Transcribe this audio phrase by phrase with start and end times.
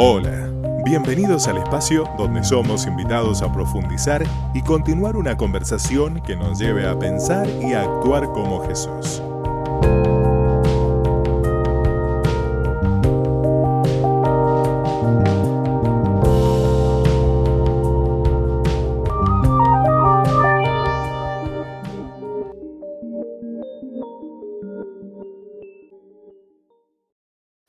[0.00, 0.48] Hola,
[0.84, 4.24] bienvenidos al espacio donde somos invitados a profundizar
[4.54, 9.20] y continuar una conversación que nos lleve a pensar y a actuar como Jesús.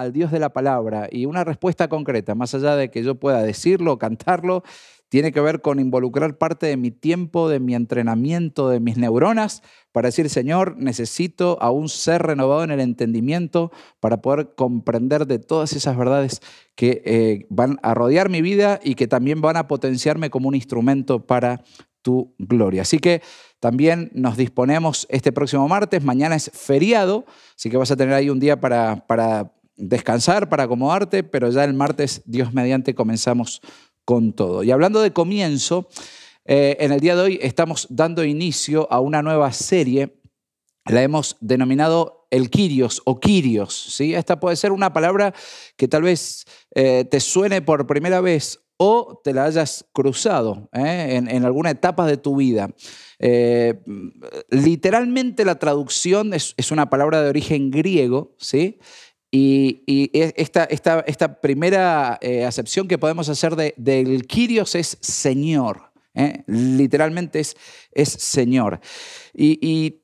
[0.10, 3.44] Al Dios de la palabra y una respuesta concreta, más allá de que yo pueda
[3.44, 4.64] decirlo, cantarlo,
[5.08, 9.64] tiene que ver con involucrar parte de mi tiempo, de mi entrenamiento, de mis neuronas,
[9.92, 15.74] para decir, Señor, necesito aún ser renovado en el entendimiento para poder comprender de todas
[15.74, 16.42] esas verdades
[16.76, 20.56] que eh, van a rodear mi vida y que también van a potenciarme como un
[20.56, 21.64] instrumento para
[22.02, 22.84] tu gloria.
[22.84, 23.22] Así que
[23.60, 27.26] también nos disponemos este próximo martes, mañana es feriado,
[27.56, 29.06] así que vas a tener ahí un día para
[29.80, 33.62] descansar, para acomodarte, pero ya el martes, Dios mediante, comenzamos
[34.06, 34.64] con todo.
[34.64, 35.88] Y hablando de comienzo,
[36.46, 40.20] eh, en el día de hoy estamos dando inicio a una nueva serie,
[40.86, 43.94] la hemos denominado el Kyrios o Kyrios.
[43.96, 44.16] ¿sí?
[44.16, 45.34] Esta puede ser una palabra
[45.78, 51.22] que tal vez eh, te suene por primera vez o te la hayas cruzado ¿eh?
[51.30, 52.70] en, alguna etapa de tu vida.
[54.50, 58.80] literalmente la traducción es, es, una palabra de origen griego, ¿sí?
[59.32, 65.92] Y, esta, esta, esta, primera eh, acepción que podemos hacer de, del Kyrios es Señor.
[66.16, 66.44] ¿eh?
[66.48, 67.56] Literalmente es,
[67.92, 68.80] es Señor.
[69.34, 70.02] Y,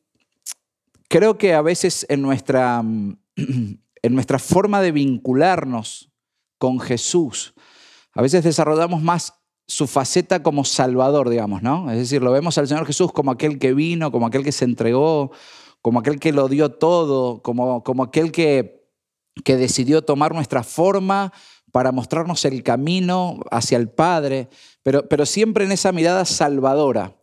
[1.08, 2.82] creo que a veces en nuestra,
[3.36, 3.80] en
[4.14, 6.12] nuestra forma de vincularnos
[6.58, 7.54] con Jesús,
[8.14, 9.34] a veces desarrollamos más
[9.68, 11.90] su faceta como Salvador, digamos, ¿no?
[11.92, 14.66] Es decir, lo vemos al Señor Jesús como aquel que vino, como aquel que se
[14.66, 15.32] entregó,
[15.82, 18.85] como aquel que lo dio todo, como, como aquel que
[19.44, 21.34] que decidió tomar nuestra forma
[21.72, 24.50] para mostrarnos el camino hacia el Padre,
[24.82, 27.16] pero, pero siempre en esa mirada salvadora.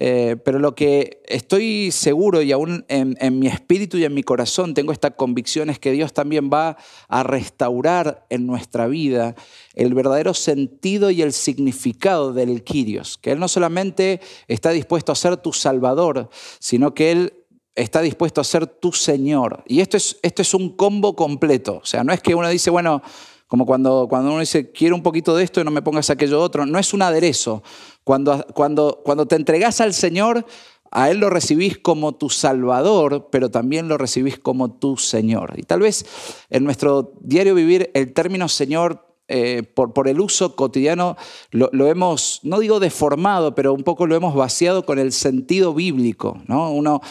[0.00, 4.72] Eh, pero lo que estoy seguro y aún en, mi espíritu y en mi corazón
[4.72, 6.76] tengo esta convicción es que Dios también va
[7.08, 9.34] a restaurar en nuestra vida
[9.74, 15.16] el verdadero sentido y el significado del Kyrios, que Él no solamente está dispuesto a
[15.16, 16.30] ser tu Salvador,
[16.60, 17.37] sino que Él
[17.78, 19.62] está dispuesto a ser tu Señor.
[19.66, 21.80] Y esto es, esto es un combo completo.
[21.82, 23.02] O sea, no es que uno dice, bueno,
[23.46, 26.40] como cuando, cuando uno dice, quiero un poquito de esto y no me pongas aquello
[26.40, 26.66] otro.
[26.66, 27.62] No es un aderezo.
[28.04, 30.44] Cuando, cuando, cuando te entregas al Señor,
[30.90, 35.54] a Él lo recibís como tu Salvador, pero también lo recibís como tu Señor.
[35.56, 36.04] Y tal vez
[36.50, 41.18] en nuestro diario vivir el término Señor eh, por, por, el uso cotidiano
[41.50, 45.74] lo, lo, hemos, no digo deformado, pero un poco lo hemos vaciado con el sentido
[45.74, 46.40] bíblico.
[46.46, 46.72] ¿no?
[46.72, 47.02] Uno,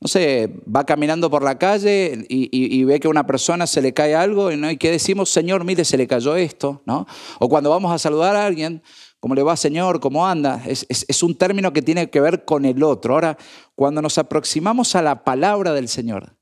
[0.00, 3.94] no sé, va caminando por la calle y, ve que a una persona se le
[3.94, 4.70] cae algo y, ¿no?
[4.70, 7.06] y que decimos, Señor, mire, se le cayó esto, ¿no?
[7.38, 8.82] O cuando vamos a saludar a alguien,
[9.20, 10.00] ¿cómo le va, Señor?
[10.00, 10.62] ¿Cómo anda?
[10.66, 13.14] Es, un término que tiene que ver con el otro.
[13.14, 13.38] Ahora,
[13.74, 16.36] cuando nos aproximamos a la palabra del Señor,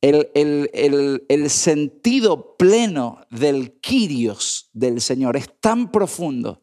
[0.00, 6.62] el, el, el sentido pleno del Kyrios del Señor es tan profundo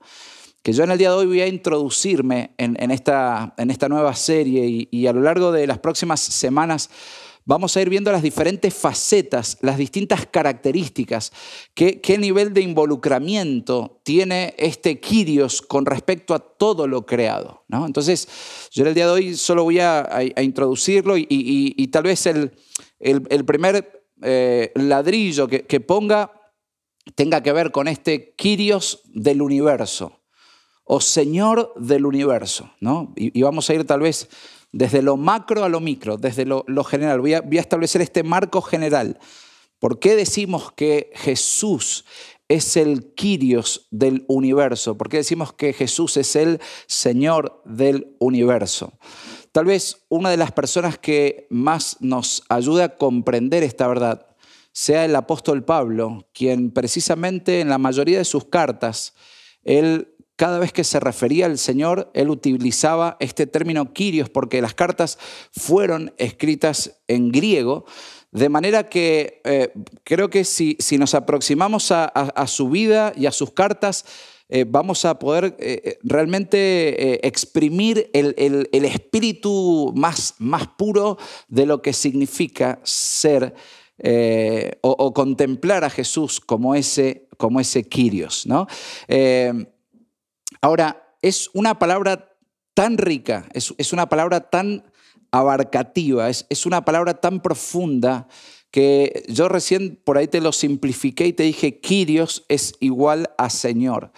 [0.64, 3.54] que yo en el día de hoy voy a introducirme en, esta,
[3.90, 6.90] nueva serie y, a lo largo de las próximas semanas
[7.44, 11.34] vamos a ir viendo las diferentes facetas, las distintas características,
[11.74, 17.66] qué, nivel de involucramiento tiene este Kyrios con respecto a todo lo creado.
[17.68, 17.86] ¿no?
[17.86, 20.08] Entonces, yo en el día de hoy solo voy a,
[20.42, 22.54] introducirlo y, tal vez el,
[23.46, 26.32] primer eh, ladrillo que, que ponga
[27.16, 30.23] tenga que ver con este Kyrios del universo
[30.84, 32.72] o Señor del universo.
[32.80, 33.14] ¿no?
[33.16, 34.30] Y, vamos a ir tal vez
[34.72, 37.22] desde lo macro a lo micro, desde lo, general.
[37.22, 39.20] Voy a, voy a, establecer este marco general.
[39.80, 42.06] ¿Por qué decimos que Jesús
[42.48, 44.98] es el Kyrios del universo?
[44.98, 48.94] ¿Por qué decimos que Jesús es el Señor del universo?
[49.52, 54.26] Tal vez una de las personas que más nos ayuda a comprender esta verdad
[54.72, 59.14] sea el apóstol Pablo, quien precisamente en la mayoría de sus cartas,
[59.64, 64.74] él cada vez que se refería al Señor, él utilizaba este término Kyrios porque las
[64.74, 65.20] cartas
[65.52, 67.86] fueron escritas en griego,
[68.32, 69.72] de manera que eh,
[70.04, 74.06] creo que si, si, nos aproximamos a, su vida y a sus cartas,
[74.50, 78.34] eh, vamos a poder eh, realmente exprimir el,
[78.72, 83.54] el, espíritu más, más puro de lo que significa ser
[84.82, 88.48] o, o, contemplar a Jesús como ese, como ese Kyrios.
[88.48, 88.68] ¿no?
[90.64, 92.38] Ahora, es una palabra
[92.74, 94.90] tan rica, es, una palabra tan
[95.30, 98.30] abarcativa, es, es una palabra tan profunda
[98.72, 103.50] que yo recién por ahí te lo simplifiqué y te dije, Kyrios es igual a
[103.50, 104.14] Señor.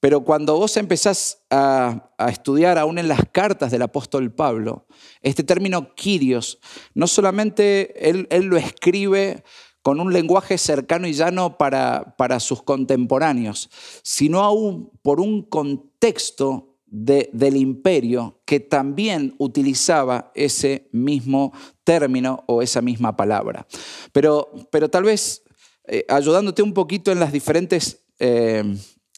[0.00, 4.86] Pero cuando vos empezás a, estudiar aún en las cartas del apóstol Pablo,
[5.22, 6.58] este término Kyrios,
[6.92, 9.44] no solamente él, lo escribe
[9.82, 13.70] con un lenguaje cercano y llano para, para sus contemporáneos,
[14.02, 21.52] sino aún por un contexto del imperio que también utilizaba ese mismo
[21.84, 23.66] término o esa misma palabra.
[24.12, 25.44] Pero, pero tal vez
[25.86, 28.64] eh, ayudándote un poquito en las diferentes eh,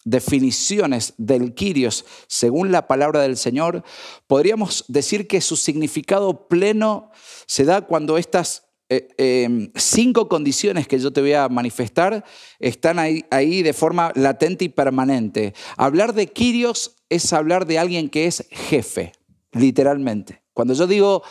[0.05, 3.83] definiciones del Kyrios según la palabra del Señor,
[4.27, 7.11] podríamos decir que su significado pleno
[7.47, 12.25] se da cuando estas eh, em, cinco condiciones que yo te voy a manifestar
[12.59, 15.55] están ahí, de forma latente y permanente.
[15.77, 19.13] Hablar de Kyrios es hablar de alguien que es jefe,
[19.53, 20.43] literalmente.
[20.53, 21.23] Cuando yo digo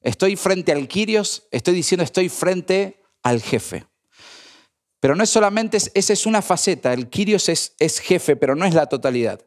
[0.00, 3.84] estoy frente al Kyrios, estoy diciendo estoy frente al jefe.
[5.00, 8.64] Pero no es solamente, esa es una faceta, el Kyrios es, es jefe, pero no
[8.64, 9.44] es la totalidad.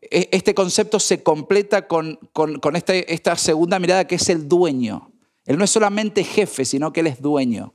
[0.00, 5.11] E, este concepto se completa con, con, este, esta segunda mirada que es el dueño.
[5.44, 7.74] Él no es solamente jefe, sino que él es dueño.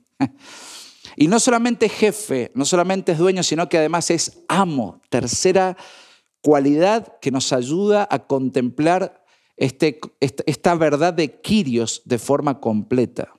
[1.20, 5.02] Y no solamente jefe, no solamente es dueño, sino que además es amo.
[5.10, 5.76] Tercera
[6.42, 9.26] cualidad que nos ayuda a contemplar
[9.56, 13.34] este, esta verdad de Kyrios de forma completa.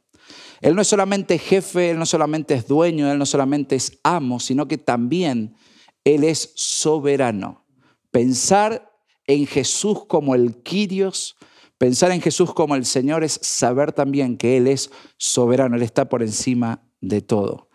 [0.60, 4.40] Él no es solamente jefe, Él no solamente es dueño, Él no solamente es amo,
[4.40, 5.54] sino que también
[6.02, 7.64] Él es soberano.
[8.10, 8.92] Pensar
[9.28, 11.36] en Jesús como el Kyrios,
[11.78, 16.08] pensar en Jesús como el Señor es saber también que Él es soberano, Él está
[16.08, 17.70] por encima de todo.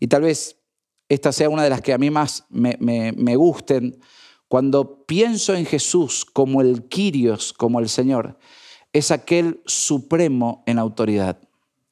[0.00, 0.58] Y tal vez
[1.08, 4.00] esta sea una de las que a mí más me, gusten.
[4.48, 8.38] Cuando pienso en Jesús como el Kyrios, como el Señor,
[8.92, 11.38] es aquel supremo en autoridad.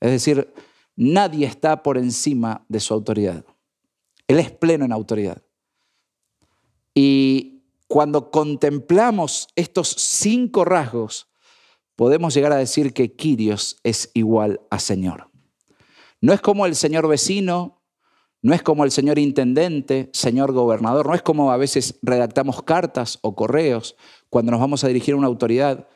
[0.01, 0.53] Es decir,
[0.97, 3.45] nadie está por encima de su autoridad.
[4.27, 5.43] Él es pleno en autoridad.
[6.95, 11.30] Y cuando contemplamos estos cinco rasgos,
[12.01, 15.31] podemos llegar a decir que Quirios es igual a Señor.
[16.23, 17.83] No es como el señor vecino,
[18.41, 23.19] no es como el señor intendente, señor gobernador, no es como a veces redactamos cartas
[23.21, 23.97] o correos
[24.31, 25.89] cuando nos vamos a dirigir a una autoridad,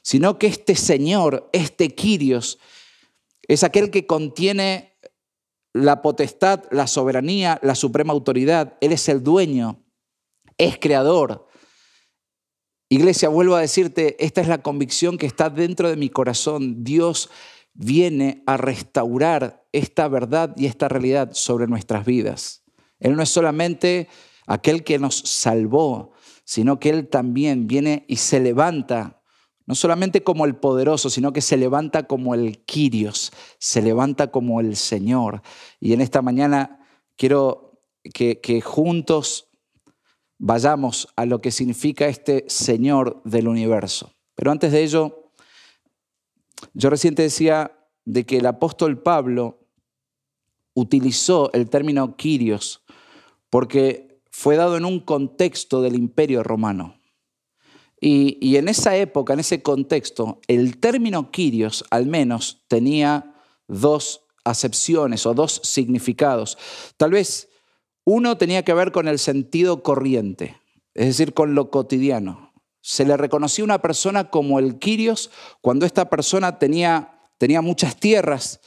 [0.00, 2.60] sino que este señor, este Quirios,
[3.48, 4.96] es aquel que contiene
[5.72, 8.78] la potestad, la soberanía, la suprema autoridad.
[8.80, 9.84] Él es el dueño,
[10.56, 11.47] es creador.
[12.90, 16.84] Iglesia, vuelvo a decirte, esta es la convicción que está dentro de mi corazón.
[16.84, 17.28] Dios
[17.74, 22.64] viene a restaurar esta verdad y esta realidad sobre nuestras vidas.
[22.98, 24.08] Él no es solamente
[24.46, 26.12] aquel que nos salvó,
[26.44, 29.18] sino que Él también viene y se levanta
[29.66, 34.60] no solamente como el poderoso, sino que se levanta como el Kyrios, se levanta como
[34.60, 35.42] el Señor.
[35.78, 36.80] Y en esta mañana
[37.16, 37.82] quiero
[38.14, 39.47] que, que juntos
[40.38, 44.14] vayamos a lo que significa este Señor del universo.
[44.34, 45.32] Pero antes de ello,
[46.74, 47.72] yo reciente decía
[48.04, 49.58] de que el apóstol Pablo
[50.74, 52.84] utilizó el término Kyrios
[53.50, 57.00] porque fue dado en un contexto del imperio romano.
[58.00, 63.34] Y, en esa época, en ese contexto, el término Kyrios al menos tenía
[63.66, 66.56] dos acepciones o dos significados.
[66.96, 67.48] Tal vez
[68.10, 70.56] uno tenía que ver con el sentido corriente,
[70.94, 72.54] es decir, con lo cotidiano.
[72.80, 78.60] Se le reconocía una persona como el Kyrios cuando esta persona tenía, tenía muchas tierras,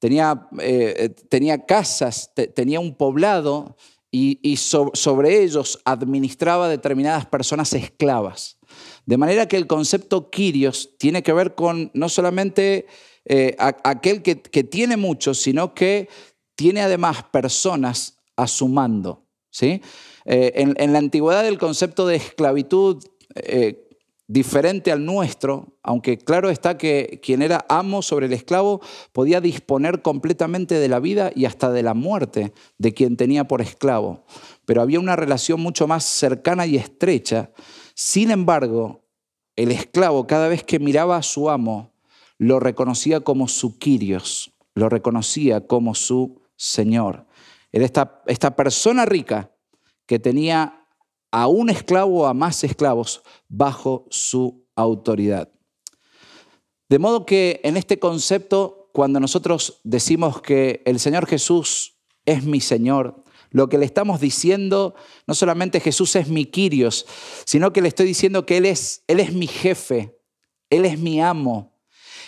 [0.00, 3.76] tenía, eh, tenía casas, tenía un poblado
[4.10, 8.58] y, sobre ellos administraba determinadas personas esclavas.
[9.06, 12.88] De manera que el concepto Kyrios tiene que ver con no solamente
[13.24, 16.08] eh, aquel que, tiene mucho, sino que
[16.56, 19.26] tiene además personas a su mando.
[19.50, 19.82] ¿sí?
[20.24, 23.04] Eh, en, la antigüedad el concepto de esclavitud
[23.34, 23.88] eh,
[24.26, 28.80] diferente al nuestro, aunque claro está que quien era amo sobre el esclavo
[29.12, 33.60] podía disponer completamente de la vida y hasta de la muerte de quien tenía por
[33.60, 34.24] esclavo.
[34.66, 37.50] Pero había una relación mucho más cercana y estrecha.
[37.94, 39.04] Sin embargo,
[39.56, 41.92] el esclavo cada vez que miraba a su amo,
[42.38, 47.26] lo reconocía como su Kyrios, lo reconocía como su Señor.
[47.72, 49.52] Era esta, esta persona rica
[50.06, 50.86] que tenía
[51.30, 55.52] a un esclavo o a más esclavos bajo su autoridad.
[56.88, 62.60] De modo que en este concepto, cuando nosotros decimos que el Señor Jesús es mi
[62.60, 64.94] Señor, lo que le estamos diciendo,
[65.26, 67.06] no solamente Jesús es mi Quirios,
[67.44, 70.18] sino que le estoy diciendo que Él es, Él es mi jefe,
[70.68, 71.80] Él es mi amo,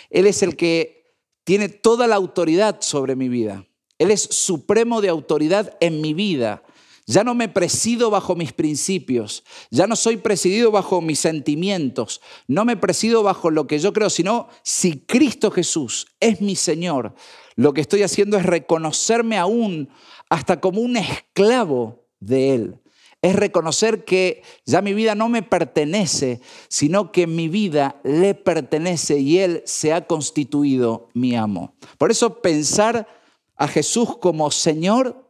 [0.09, 3.65] Él es el que tiene toda la autoridad sobre mi vida.
[4.03, 6.61] Él es supremo de autoridad en mi vida.
[7.05, 12.65] Ya no me presido bajo mis principios, ya no soy presidido bajo mis sentimientos, no
[12.65, 17.15] me presido bajo lo que yo creo, sino si Cristo Jesús es mi Señor,
[17.55, 19.87] lo que estoy haciendo es reconocerme aún
[20.29, 22.79] hasta como un esclavo de Él.
[23.21, 29.17] Es reconocer que ya mi vida no me pertenece, sino que mi vida le pertenece
[29.19, 31.73] y Él se ha constituido mi amo.
[31.97, 33.22] Por eso pensar
[33.63, 35.25] a Jesús como Señor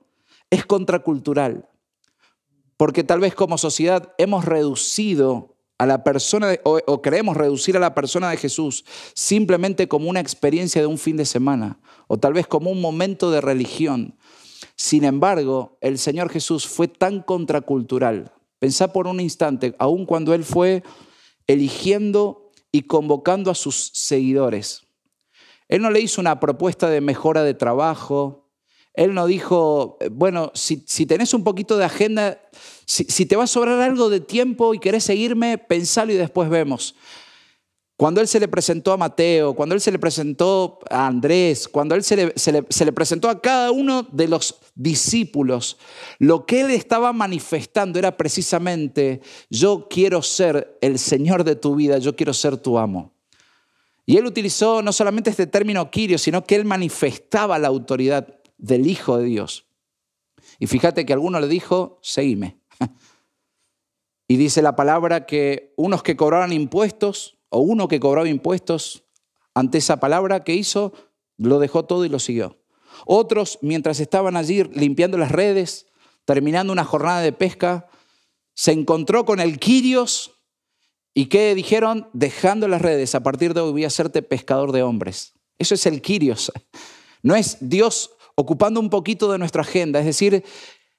[0.50, 1.70] es contracultural,
[2.78, 7.80] porque tal vez como sociedad hemos reducido a la persona, o, o, creemos reducir a
[7.80, 12.34] la persona de Jesús simplemente como una experiencia de un fin de semana, o tal
[12.34, 14.18] vez como un momento de religión.
[14.76, 18.32] Sin embargo, el Señor Jesús fue tan contracultural.
[18.58, 20.82] Pensá por un instante, aun cuando Él fue
[21.46, 24.83] eligiendo y convocando a sus seguidores.
[25.68, 28.44] Él no le hizo una propuesta de mejora de trabajo,
[28.94, 32.40] él no dijo, eh, bueno, si, tenés un poquito de agenda,
[32.86, 36.96] si, te va a sobrar algo de tiempo y querés seguirme, pensalo y después vemos.
[37.96, 41.96] Cuando él se le presentó a Mateo, cuando él se le presentó a Andrés, cuando
[41.96, 45.78] él se le, presentó a cada uno de los discípulos,
[46.20, 51.98] lo que él estaba manifestando era precisamente, yo quiero ser el Señor de tu vida,
[52.00, 53.13] yo quiero ser tu amo.
[54.06, 58.88] Y él utilizó no solamente este término Kirio, sino que él manifestaba la autoridad del
[58.88, 59.66] Hijo de Dios.
[60.60, 62.60] Y fíjate que alguno le dijo, seguime.
[64.26, 69.04] Y dice la palabra que unos que cobraban impuestos, o uno que cobraba impuestos,
[69.54, 70.94] ante esa palabra que hizo,
[71.38, 72.58] lo dejó todo y lo siguió.
[73.06, 75.88] Otros, mientras estaban allí limpiando las redes,
[76.26, 77.88] terminando una jornada de pesca,
[78.54, 80.33] se encontró con el Quirios
[81.14, 84.84] y que dijeron, dejando las redes, a partir de hoy voy a hacerte pescador de
[84.84, 85.34] hombres.
[85.58, 86.52] Eso es el Quirios.
[87.22, 90.00] No es Dios ocupando un poquito de nuestra agenda.
[90.00, 90.44] Es decir,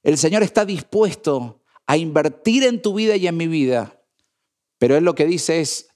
[0.03, 4.01] el Señor está dispuesto a invertir en tu vida y en mi vida,
[4.79, 5.89] pero Él lo que dice es,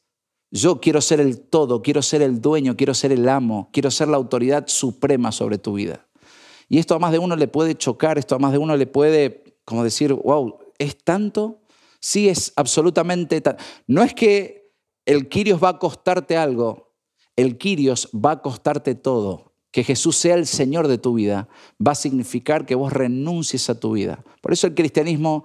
[0.51, 4.09] yo quiero ser el todo, quiero ser el dueño, quiero ser el amo, quiero ser
[4.09, 6.07] la autoridad suprema sobre tu vida.
[6.69, 8.87] Y esto a más de uno le puede chocar, esto a más de uno le
[8.87, 11.61] puede, como decir, wow, ¿es tanto?
[12.01, 13.43] Sí, es absolutamente.
[13.87, 14.73] No es que
[15.05, 16.95] el Quirios va a costarte algo,
[17.37, 21.49] el Quirios va a costarte todo que Jesús sea el Señor de tu vida,
[21.85, 24.25] va a significar que vos renuncies a tu vida.
[24.41, 25.45] Por eso el cristianismo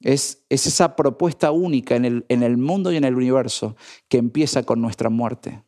[0.00, 3.76] es, es esa propuesta única en el, en el mundo y en el universo
[4.08, 5.64] que empieza con nuestra muerte,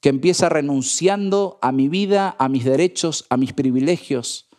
[0.00, 4.50] que empieza renunciando a mi vida, a mis derechos, a mis privilegios,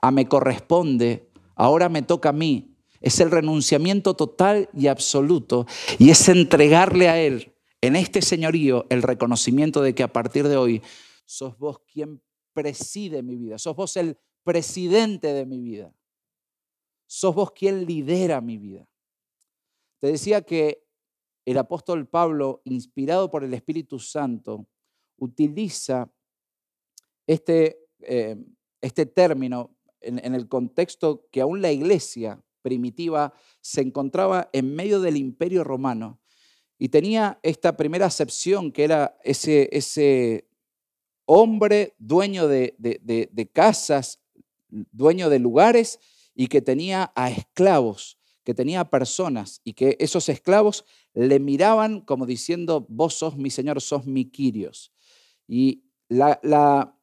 [0.00, 2.77] a me corresponde, ahora me toca a mí.
[3.00, 5.66] Es el renunciamiento total y absoluto
[5.98, 10.56] y es entregarle a Él en este señorío el reconocimiento de que a partir de
[10.56, 10.82] hoy
[11.24, 12.20] sos vos quien
[12.52, 15.94] preside mi vida, sos vos el presidente de mi vida,
[17.06, 18.88] sos vos quien lidera mi vida.
[20.00, 20.84] Te decía que
[21.44, 24.66] el apóstol Pablo, inspirado por el Espíritu Santo,
[25.18, 26.10] utiliza
[27.26, 28.36] este, eh,
[28.80, 33.32] este término en, en el contexto que aún la iglesia primitiva
[33.62, 36.20] se encontraba en medio del imperio romano
[36.78, 40.44] y tenía esta primera acepción que era ese,
[41.24, 44.20] hombre dueño de, casas,
[44.68, 45.98] dueño de lugares
[46.34, 50.84] y que tenía a esclavos, que tenía personas y que esos esclavos
[51.14, 54.92] le miraban como diciendo, vos sos mi Señor, sos mi Quirios.
[55.46, 56.97] Y la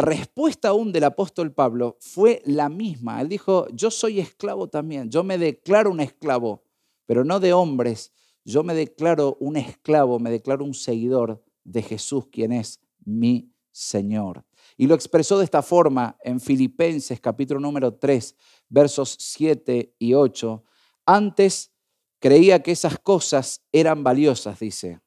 [0.00, 3.20] respuesta aún del apóstol Pablo fue la misma.
[3.20, 6.64] Él dijo, yo soy esclavo también, yo me declaro un esclavo,
[7.06, 8.12] pero no de hombres,
[8.44, 14.44] yo me declaro un esclavo, me declaro un seguidor de Jesús, quien es mi Señor.
[14.76, 18.36] Y lo expresó de esta forma en Filipenses capítulo número 3,
[18.68, 20.64] versos 7 y 8.
[21.06, 21.72] Antes
[22.18, 25.00] creía que esas cosas eran valiosas, dice,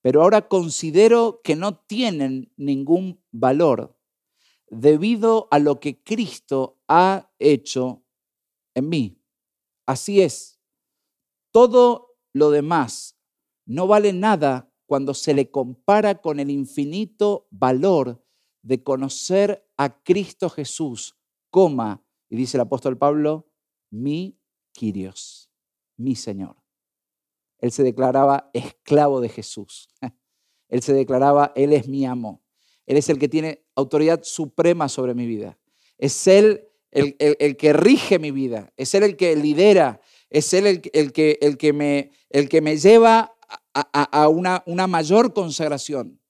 [0.00, 3.96] pero ahora considero que no tienen ningún valor
[4.72, 8.04] debido a lo que Cristo ha hecho
[8.74, 9.22] en mí.
[9.86, 10.60] Así es,
[11.50, 13.18] todo lo demás
[13.66, 18.24] no vale nada cuando se le compara con el infinito valor
[18.62, 21.18] de conocer a Cristo Jesús,
[21.50, 23.50] coma, y dice el apóstol Pablo,
[23.90, 24.40] mi
[24.72, 25.50] Quirios,
[25.98, 26.56] mi Señor.
[27.58, 29.88] Él se declaraba esclavo de Jesús.
[30.68, 32.42] Él se declaraba, Él es mi amo.
[32.86, 35.58] Él es el que tiene autoridad suprema sobre mi vida.
[35.98, 38.72] Es Él el, el, que rige mi vida.
[38.76, 40.00] Es Él el que lidera.
[40.30, 40.90] Es Él el, que,
[41.40, 43.34] el, que, me, el que me lleva
[43.74, 46.20] a, una, una mayor consagración.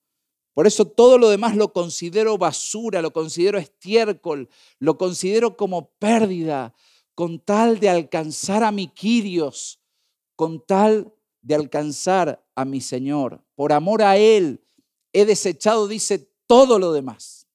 [0.55, 6.75] Por eso todo lo demás lo considero basura, lo considero estiércol, lo considero como pérdida,
[7.15, 9.81] con tal de alcanzar a mi Quirios,
[10.37, 13.43] con tal de alcanzar a mi Señor.
[13.55, 14.63] Por amor a Él
[15.13, 17.49] he desechado, dice, todo lo demás.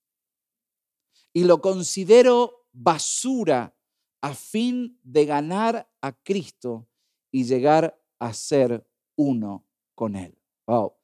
[1.32, 3.76] Y lo considero basura
[4.22, 6.88] a fin de ganar a Cristo
[7.30, 10.36] y llegar a ser uno con Él.
[10.66, 10.96] Wow.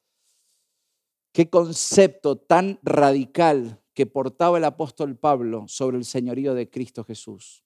[1.32, 7.64] Qué concepto tan radical que portaba el apóstol Pablo sobre el señorío de Cristo Jesús.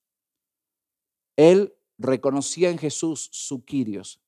[1.38, 4.20] Él reconocía en Jesús su Quirios.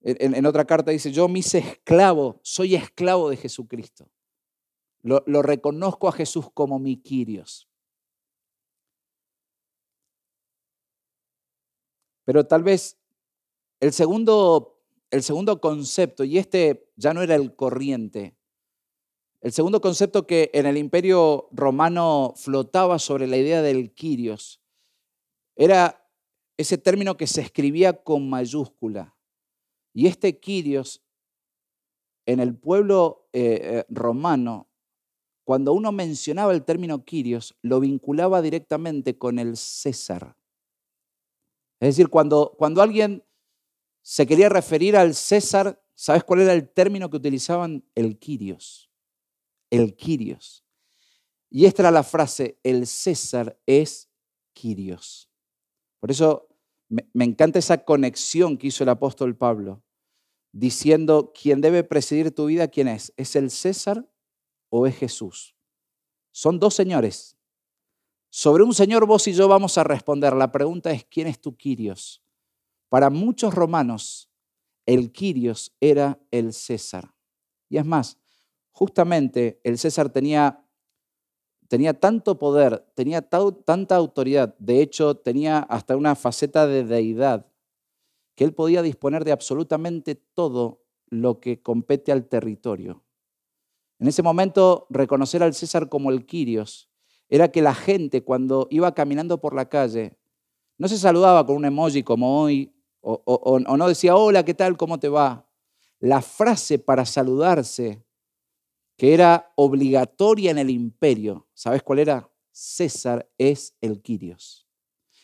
[0.00, 4.10] En, otra carta dice, yo hice esclavo, soy esclavo de Jesucristo.
[5.02, 7.68] Lo, reconozco a Jesús como mi Quirios.
[12.24, 12.98] Pero tal vez
[13.80, 14.80] el segundo,
[15.10, 18.36] el segundo concepto, y este ya no era el corriente,
[19.40, 24.62] el segundo concepto que en el imperio romano flotaba sobre la idea del Kyrios
[25.56, 26.08] era
[26.56, 29.16] ese término que se escribía con mayúscula.
[29.92, 31.02] Y este Kyrios,
[32.24, 34.68] en el pueblo eh, eh, romano,
[35.52, 40.34] cuando uno mencionaba el término Kyrios, lo vinculaba directamente con el César.
[41.78, 43.22] Es decir, cuando, cuando alguien
[44.00, 47.84] se quería referir al César, ¿sabes cuál era el término que utilizaban?
[47.94, 48.90] El Quirios.
[49.68, 50.64] El Quirios.
[51.50, 54.08] Y esta era la frase, el César es
[54.54, 55.28] Quirios.
[56.00, 56.48] Por eso
[56.88, 59.84] me, encanta esa conexión que hizo el apóstol Pablo,
[60.50, 62.68] diciendo, ¿quién debe presidir tu vida?
[62.68, 63.12] ¿Quién es?
[63.18, 64.08] ¿Es el César
[64.72, 65.54] o es Jesús?
[66.30, 67.36] Son dos señores,
[68.34, 70.32] sobre un Señor vos y yo vamos a responder.
[70.32, 72.22] La pregunta es, ¿quién es tu Quirios?
[72.88, 74.30] Para muchos romanos,
[74.86, 77.14] el Quirios era el César.
[77.68, 78.16] Y es más,
[78.70, 80.66] justamente el César tenía,
[81.68, 87.52] tenía tanto poder, tenía tanta autoridad, de hecho tenía hasta una faceta de deidad,
[88.34, 93.04] que él podía disponer de absolutamente todo lo que compete al territorio.
[94.02, 96.90] En ese momento, reconocer al César como el Quirios
[97.28, 100.18] era que la gente cuando iba caminando por la calle
[100.76, 104.76] no se saludaba con un emoji como hoy o, no decía, hola, ¿qué tal?
[104.76, 105.48] ¿Cómo te va?
[106.00, 108.04] La frase para saludarse,
[108.96, 112.28] que era obligatoria en el imperio, ¿sabes cuál era?
[112.50, 114.66] César es el Quirios.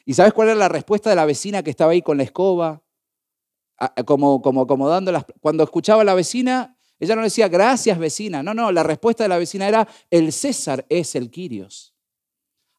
[0.04, 2.80] ¿Y sabes cuál era la respuesta de la vecina que estaba ahí con la escoba?
[4.06, 5.24] Como, como, las...
[5.40, 8.42] Cuando escuchaba a la vecina, ella no decía, gracias vecina.
[8.42, 11.94] No, no, la respuesta de la vecina era, el César es el Quirios.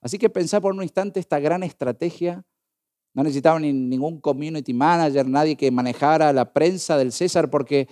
[0.01, 2.43] Así que pensar por un instante esta gran estrategia.
[3.13, 7.87] No necesitaban ningún community manager, nadie que manejara la prensa del César, porque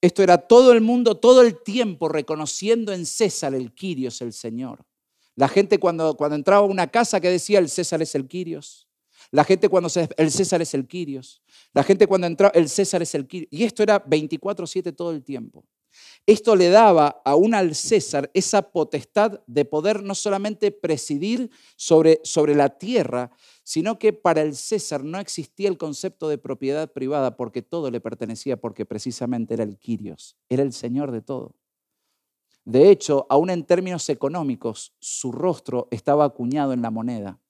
[0.00, 4.84] esto era todo el mundo, todo el tiempo reconociendo en César el Quirios, el Señor.
[5.34, 8.86] La gente cuando, cuando entraba a una casa que decía el César es el Quirios.
[9.32, 11.42] La gente cuando se, el César es el Quirios.
[11.72, 13.48] La gente cuando entraba, el César es el Quirios.
[13.50, 15.64] Y esto era 24/7 todo el tiempo.
[16.26, 22.54] Esto le daba aún al César esa potestad de poder no solamente presidir sobre, sobre
[22.54, 23.30] la tierra,
[23.64, 28.00] sino que para el César no existía el concepto de propiedad privada porque todo le
[28.00, 31.56] pertenecía, porque precisamente era el Quirios, era el Señor de todo.
[32.64, 37.41] De hecho, aún en términos económicos, su rostro estaba acuñado en la moneda.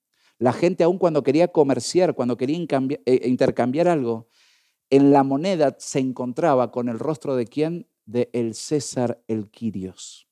[0.43, 4.27] La gente aún cuando quería comerciar, cuando quería eh, intercambiar algo,
[4.89, 7.87] en la moneda se encontraba con el rostro de quién?
[8.05, 10.27] de el César el Quirios.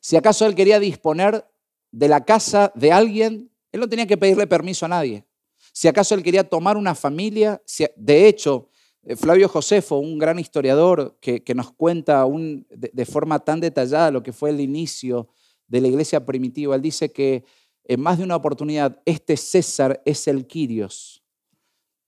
[0.00, 1.48] Si acaso él quería disponer
[1.92, 5.24] de la casa de alguien, él no tenía que pedirle permiso a nadie.
[5.72, 7.62] Si acaso él quería tomar una familia,
[7.94, 8.68] de hecho,
[9.04, 12.26] eh, Flavio Josefo, un gran historiador que, nos cuenta
[12.68, 15.28] de, forma tan detallada lo que fue el inicio
[15.68, 17.44] de la iglesia primitiva, él dice que
[17.84, 21.22] en más de una oportunidad este César es el Quirios.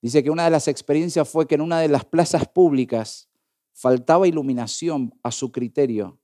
[0.01, 3.29] Dice que una de las experiencias fue que en una de las plazas públicas
[3.73, 6.21] faltaba iluminación a su criterio.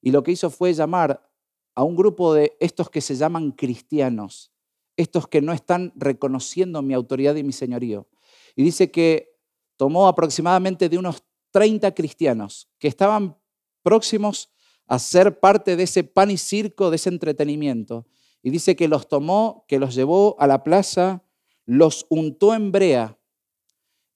[0.00, 1.28] Y lo que hizo fue llamar
[1.74, 4.52] a un grupo de estos que se llaman cristianos,
[4.96, 8.08] estos que no están reconociendo mi autoridad y mi señorío.
[8.54, 9.36] Y dice que
[9.76, 13.36] tomó aproximadamente de unos 30 cristianos que estaban
[13.82, 14.50] próximos
[14.86, 18.06] a ser parte de ese pan y circo, de ese entretenimiento.
[18.46, 21.24] Y dice que los tomó, que los llevó a la plaza,
[21.64, 23.18] los untó en brea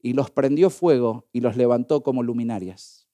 [0.00, 3.08] y los prendió fuego y los levantó como luminarias.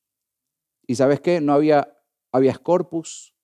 [0.87, 1.41] ¿Y sabes qué?
[1.41, 1.97] No había
[2.33, 3.35] había corpus,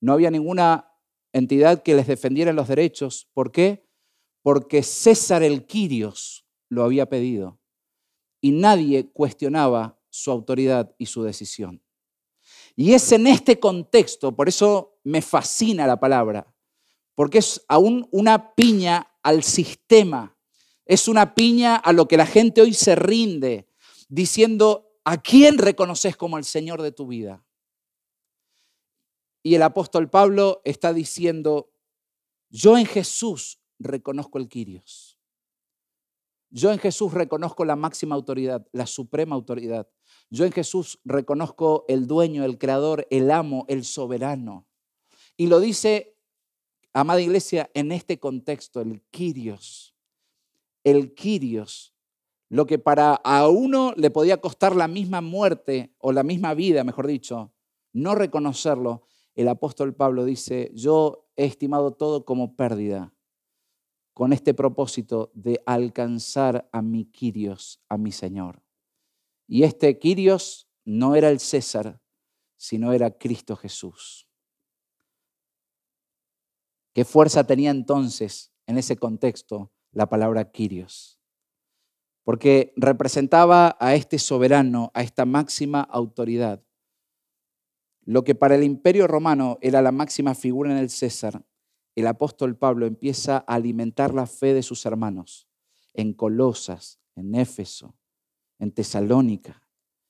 [0.00, 0.92] no había ninguna
[1.32, 3.28] entidad que les defendiera los derechos.
[3.34, 3.86] ¿Por qué?
[4.42, 7.60] Porque César el Quirios lo había pedido
[8.40, 11.84] y nadie cuestionaba su autoridad y su decisión.
[12.74, 16.52] Y es en este contexto, por eso me fascina la palabra,
[17.20, 20.38] porque es aún una piña al sistema,
[20.86, 23.68] es una piña a lo que la gente hoy se rinde,
[24.08, 27.44] diciendo, ¿a quién reconoces como el Señor de tu vida?
[29.42, 31.74] Y el apóstol Pablo está diciendo,
[32.48, 35.18] yo en Jesús reconozco el Quirios.
[36.48, 39.90] Yo en Jesús reconozco la máxima autoridad, la suprema autoridad.
[40.30, 44.66] Yo en Jesús reconozco el dueño, el creador, el amo, el soberano.
[45.36, 46.16] Y lo dice,
[46.92, 49.94] amada iglesia, en este contexto, el Quirios.
[50.84, 51.94] El Quirios.
[52.48, 56.82] Lo que para a uno le podía costar la misma muerte o la misma vida,
[56.82, 57.52] mejor dicho,
[57.92, 63.14] no reconocerlo, el apóstol Pablo dice, yo he estimado todo como pérdida
[64.14, 68.62] con este propósito de alcanzar a mi Quirios, a mi Señor.
[69.46, 72.00] Y este Quirios no era el César,
[72.56, 74.29] sino era Cristo Jesús.
[76.92, 81.20] ¿Qué fuerza tenía entonces en ese contexto la palabra Quirios?
[82.24, 86.62] Porque representaba a este soberano, a esta máxima autoridad.
[88.02, 91.44] Lo que para el imperio romano era la máxima figura en el César,
[91.94, 95.48] el apóstol Pablo empieza a alimentar la fe de sus hermanos
[95.94, 97.96] en Colosas, en Éfeso,
[98.58, 99.62] en Tesalónica,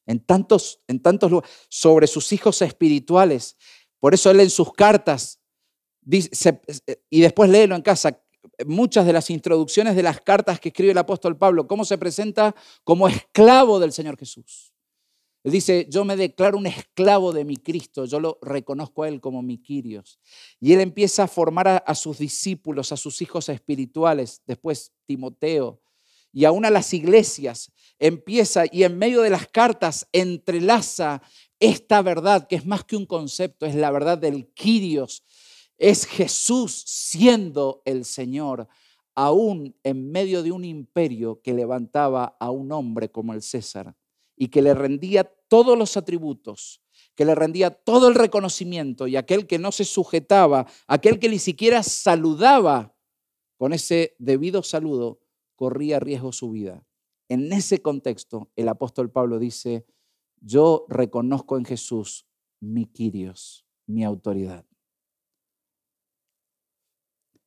[0.07, 3.57] en tantos, en tantos lugares, sobre sus hijos espirituales.
[3.99, 5.40] Por eso él en sus cartas,
[6.11, 6.61] dice,
[7.09, 8.21] y después léelo en casa,
[8.67, 12.55] muchas de las introducciones de las cartas que escribe el apóstol Pablo, cómo se presenta
[12.85, 14.73] como esclavo del Señor Jesús.
[15.43, 19.41] Dice, yo me declaro un esclavo de mi Cristo, yo lo reconozco a Él como
[19.41, 20.19] mi Quirios.
[20.61, 25.81] Y Él empieza a formar a, a, sus discípulos, a sus hijos espirituales, después Timoteo,
[26.31, 27.73] y aún a las iglesias.
[27.99, 31.23] Empieza y en medio de las cartas entrelaza
[31.59, 35.25] esta verdad, que es más que un concepto, es la verdad del Quirios.
[35.81, 38.69] Es Jesús siendo el Señor,
[39.15, 43.97] aún en medio de un imperio que levantaba a un hombre como el César
[44.37, 46.83] y que le rendía todos los atributos,
[47.15, 51.39] que le rendía todo el reconocimiento y aquel que no se sujetaba, aquel que ni
[51.39, 52.95] siquiera saludaba
[53.57, 55.21] con ese debido saludo,
[55.57, 56.87] corría riesgo su vida.
[57.31, 59.87] En ese contexto, el apóstol Pablo dice,
[60.43, 62.27] yo reconozco en Jesús
[62.61, 64.70] mi Quirios, mi autoridad.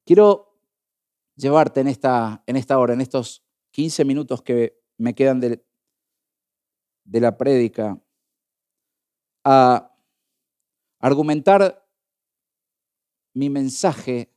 [0.06, 0.60] Quiero
[1.36, 5.64] llevarte en esta, en esta hora, en estos 15 minutos que me quedan de,
[7.06, 8.02] la prédica
[9.44, 9.96] a
[11.00, 11.86] argumentar
[13.34, 14.34] mi mensaje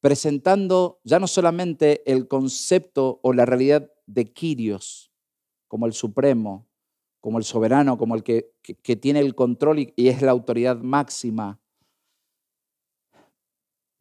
[0.00, 5.12] presentando ya no solamente el concepto o la realidad de Quirios
[5.68, 6.68] como el supremo,
[7.20, 11.61] como el soberano, como el que, que, tiene el control y es la autoridad máxima,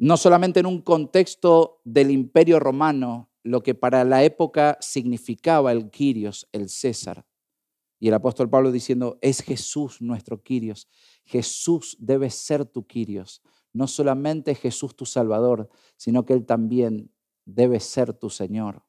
[0.01, 5.91] no solamente en un contexto del imperio romano, lo que para la época significaba el
[5.91, 7.27] Quirios, el César,
[7.99, 10.87] y el apóstol Pablo diciendo, es Jesús nuestro Quirios.
[11.23, 13.43] Jesús debe ser tu Quirios.
[13.73, 17.11] No solamente Jesús tu Salvador, sino que Él también
[17.45, 18.83] debe ser tu Señor.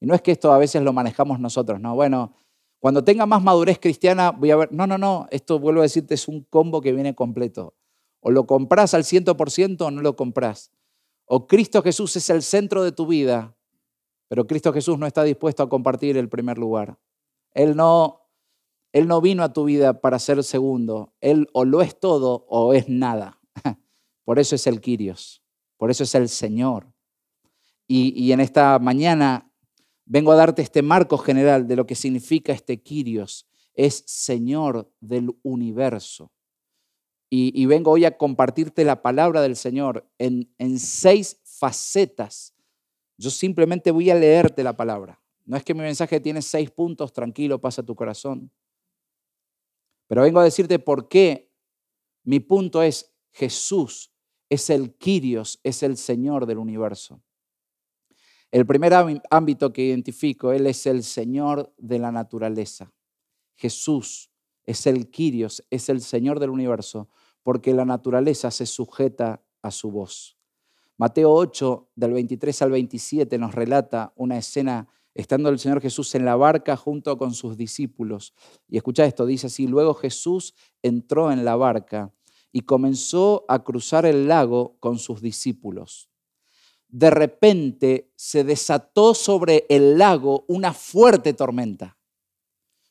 [0.00, 1.94] Y no es que esto a veces lo manejamos nosotros, ¿no?
[1.94, 2.36] Bueno,
[2.80, 6.14] cuando tenga más madurez cristiana voy a ver, no, no, no, esto vuelvo a decirte
[6.14, 7.74] es un combo que viene completo.
[8.22, 10.70] O lo compras al 100% o no lo compras.
[11.26, 13.54] O Cristo Jesús es el centro de tu vida,
[14.28, 16.98] pero Cristo Jesús no está dispuesto a compartir el primer lugar.
[17.52, 18.22] Él no
[18.92, 21.14] él no vino a tu vida para ser segundo.
[21.20, 23.40] Él o lo es todo o es nada.
[24.24, 25.42] Por eso es el Quirios.
[25.78, 26.92] Por eso es el Señor.
[27.88, 29.50] Y, y en esta mañana
[30.04, 33.48] vengo a darte este marco general de lo que significa este Quirios.
[33.74, 36.30] Es Señor del universo.
[37.34, 42.54] Y, vengo hoy a compartirte la palabra del Señor en, en seis facetas.
[43.16, 45.18] Yo simplemente voy a leerte la palabra.
[45.46, 48.50] No es que mi mensaje tiene seis puntos, tranquilo, pasa tu corazón.
[50.08, 51.50] Pero vengo a decirte por qué
[52.22, 54.12] mi punto es Jesús
[54.52, 57.22] es el Quirios, es el Señor del universo.
[58.50, 58.92] El primer
[59.30, 62.92] ámbito que identifico, Él es el Señor de la naturaleza.
[63.54, 64.30] Jesús
[64.66, 67.08] es el Quirios, es el Señor del universo,
[67.42, 70.38] porque la naturaleza se sujeta a su voz.
[70.96, 76.24] Mateo 8, del 23 al 27, nos relata una escena estando el Señor Jesús en
[76.24, 78.34] la barca junto con sus discípulos.
[78.68, 82.12] Y escucha esto, dice así, luego Jesús entró en la barca
[82.52, 86.08] y comenzó a cruzar el lago con sus discípulos.
[86.88, 91.98] De repente se desató sobre el lago una fuerte tormenta,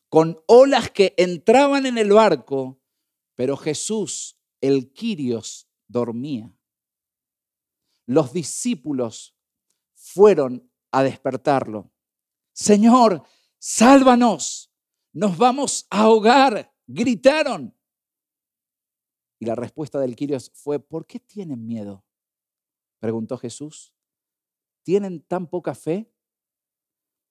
[0.09, 2.79] con olas que entraban en el barco,
[3.35, 6.55] Pero Jesús, el Quirios, dormía.
[8.05, 9.35] Los discípulos
[9.93, 11.91] fueron a despertarlo.
[12.53, 13.23] Señor,
[13.59, 14.71] sálvanos,
[15.13, 17.75] nos vamos a ahogar, gritaron.
[19.39, 22.05] Y la respuesta del Quirios fue, ¿por qué tienen miedo?
[22.99, 23.93] Preguntó Jesús.
[24.83, 26.11] ¿Tienen tan poca fe?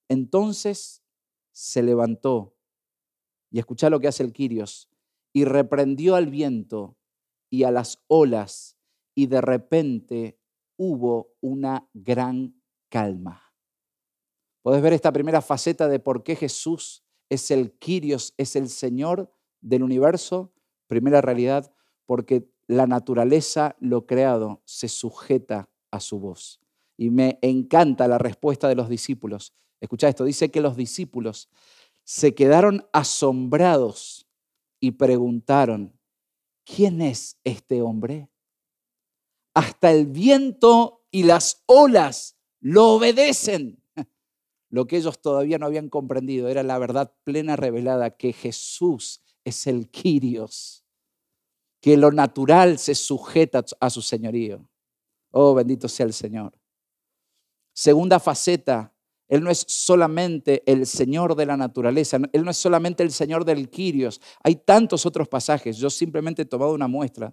[0.09, 1.05] Entonces
[1.53, 2.57] se levantó
[3.51, 4.89] y escucha lo que hace el Quirios
[5.33, 6.97] y reprendió al viento
[7.51, 8.77] y a las olas
[9.15, 10.39] y de repente
[10.77, 12.55] hubo una gran
[12.89, 13.43] calma.
[14.63, 19.33] Puedes ver esta primera faceta de por qué Jesús es el Quirios, es el Señor
[19.61, 20.53] del universo.
[20.87, 21.73] Primera realidad,
[22.07, 26.61] porque la naturaleza, lo creado, se sujeta a su voz.
[26.97, 29.55] Y me encanta la respuesta de los discípulos.
[29.81, 31.49] Escucha esto, dice que los discípulos
[32.05, 34.27] se quedaron asombrados
[34.81, 36.00] y preguntaron,
[36.75, 38.29] ¿quién es este hombre?
[39.55, 43.83] Hasta el viento y las olas lo obedecen.
[44.71, 49.67] Lo que ellos todavía no habían comprendido era la verdad plena revelada que Jesús es
[49.67, 50.85] el Quirios,
[51.81, 54.69] que lo natural se sujeta a su señorío.
[55.33, 56.53] Oh, bendito sea el Señor.
[57.73, 58.95] Segunda faceta,
[59.31, 63.47] Él no es solamente el Señor de la naturaleza, Él no es solamente el Señor
[63.47, 64.21] del Quirios.
[64.43, 67.33] Hay tantos otros pasajes, yo simplemente he tomado una muestra.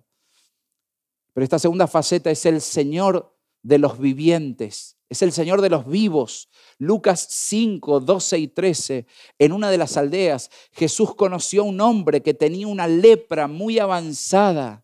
[1.34, 5.88] Pero esta segunda faceta es el Señor de los vivientes es el Señor de los
[5.88, 6.50] vivos.
[6.78, 9.06] Lucas 5, 12 y 13.
[9.40, 13.80] En una de las aldeas, Jesús conoció a un hombre que tenía una lepra muy
[13.80, 14.84] avanzada.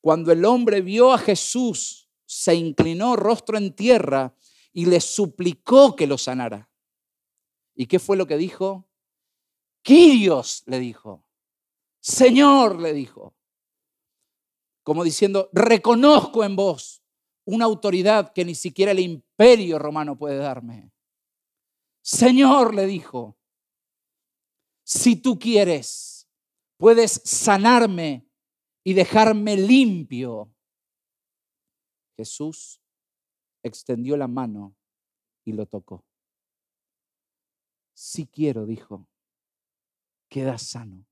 [0.00, 4.34] Cuando el hombre vio a Jesús, se inclinó rostro en tierra
[4.72, 6.70] y le suplicó que lo sanara.
[7.74, 8.88] ¿Y qué fue lo que dijo?
[9.82, 11.24] Quirios, le dijo.
[12.00, 13.34] Señor, le dijo.
[14.82, 17.02] Como diciendo, reconozco en vos
[17.44, 20.92] una autoridad que ni siquiera el imperio romano puede darme.
[22.02, 23.38] Señor, le dijo,
[24.84, 26.28] si tú quieres,
[26.78, 28.26] puedes sanarme
[28.82, 30.54] y dejarme limpio.
[32.16, 32.80] Jesús
[33.62, 34.76] extendió la mano
[35.44, 36.04] y lo tocó.
[37.94, 39.08] Si quiero, dijo,
[40.28, 41.06] queda sano.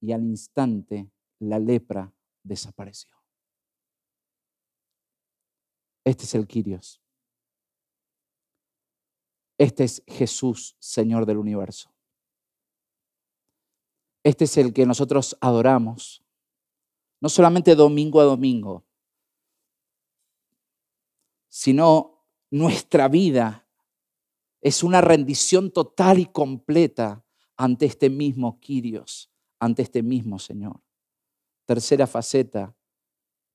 [0.00, 3.14] Y al instante la lepra desapareció.
[6.04, 7.00] Este es el Quirios.
[9.58, 11.94] Este es Jesús, Señor del universo.
[14.24, 16.24] Este es el que nosotros adoramos,
[17.20, 18.84] no solamente domingo a domingo,
[21.54, 23.68] sino nuestra vida
[24.60, 27.24] es una rendición total y completa
[27.56, 30.82] ante este mismo Quirios, ante este mismo Señor.
[31.64, 32.74] Tercera faceta,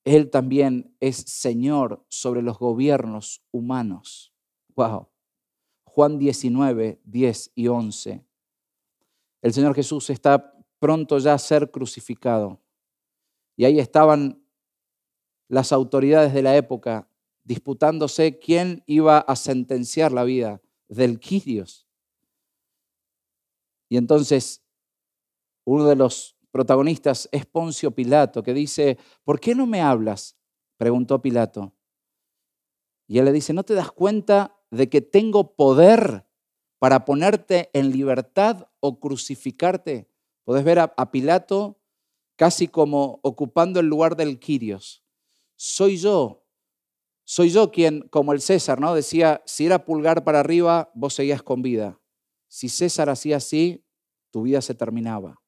[0.05, 4.33] él también es Señor sobre los gobiernos humanos.
[4.77, 5.09] Wow.
[5.83, 8.25] Juan 19, 10 y 11.
[9.41, 12.62] El Señor Jesús está pronto ya a ser crucificado.
[13.57, 14.41] Y ahí estaban
[15.49, 17.09] las autoridades de la época
[17.43, 21.88] disputándose quién iba a sentenciar la vida del Quirios.
[23.89, 24.63] Y entonces
[25.65, 30.36] uno de los protagonistas es Poncio Pilato, que dice, ¿por qué no me hablas?
[30.78, 31.73] Preguntó Pilato.
[33.08, 36.25] Y él le dice, ¿no te das cuenta de que tengo poder
[36.78, 40.08] para ponerte en libertad o crucificarte?
[40.43, 41.80] Podés ver a, Pilato
[42.36, 45.04] casi como ocupando el lugar del Quirios.
[45.56, 46.45] Soy yo,
[47.32, 48.96] soy yo quien, como el César, ¿no?
[48.96, 52.02] Decía, si era pulgar para arriba, vos seguías con vida.
[52.48, 53.86] Si César hacía así,
[54.32, 55.39] tu vida se terminaba.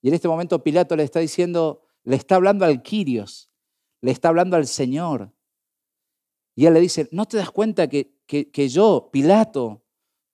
[0.00, 3.50] Y en este momento Pilato le está diciendo, le está hablando al Quirios,
[4.00, 5.34] le está hablando al Señor.
[6.54, 9.84] Y él le dice, ¿no te das cuenta que, que, yo, Pilato,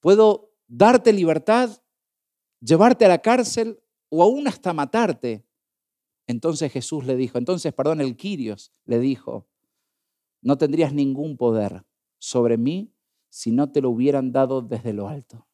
[0.01, 1.83] puedo darte libertad,
[2.61, 5.47] llevarte a la cárcel o aún hasta matarte?
[6.27, 9.50] Entonces Jesús le dijo, entonces, perdón, el Quirios le dijo,
[10.42, 11.85] no tendrías ningún poder
[12.18, 12.92] sobre mí
[13.29, 15.46] si no te lo hubieran dado desde lo alto.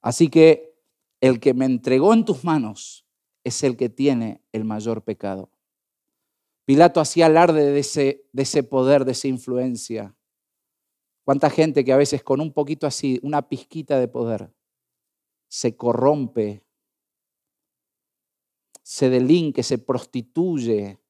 [0.00, 0.76] Así que
[1.20, 3.06] el que me entregó en tus manos
[3.44, 5.50] es el que tiene el mayor pecado.
[6.64, 10.14] Pilato hacía alarde de ese, de ese poder, de esa influencia.
[11.24, 14.52] Cuánta gente que a veces con un poquito así, una pizquita de poder,
[15.48, 16.62] se corrompe,
[18.82, 21.00] se delinque, se prostituye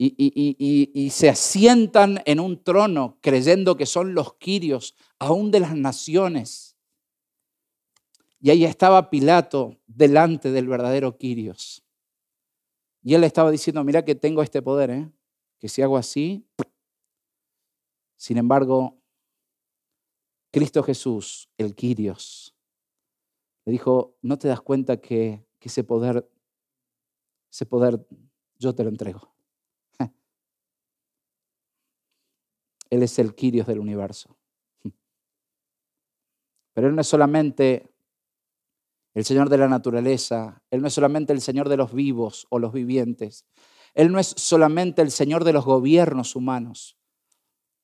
[0.00, 5.76] y, y, se asientan en un trono creyendo que son los quirios aún de las
[5.76, 6.76] naciones
[8.38, 11.84] Y ahí estaba Pilato delante del verdadero Quirios.
[13.02, 15.10] Y él estaba diciendo, mira que tengo este poder, ¿eh?
[15.58, 16.46] que si hago así,
[18.16, 19.00] sin embargo,
[20.52, 22.54] Cristo Jesús, el Quirios,
[23.64, 26.30] le dijo, ¿no te das cuenta que, que ese poder,
[27.50, 28.06] ese poder
[28.58, 29.37] yo te lo entrego?
[32.90, 34.36] Él es el Quirios del universo.
[36.74, 37.90] Pero Él no es solamente
[39.14, 42.58] el Señor de la naturaleza, Él no es solamente el Señor de los vivos o
[42.58, 43.46] los vivientes,
[43.94, 46.96] Él no es solamente el Señor de los gobiernos humanos.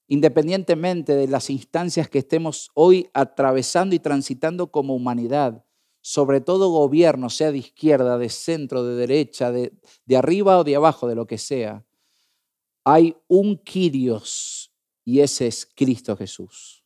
[0.06, 5.64] Independientemente de las instancias que estemos hoy atravesando y transitando como humanidad,
[6.02, 9.72] sobre todo gobierno, sea de izquierda, de centro, de derecha, de,
[10.04, 11.84] de arriba o de abajo, de lo que sea,
[12.84, 14.63] hay un Kyrios
[15.04, 16.84] y ese es Cristo Jesús.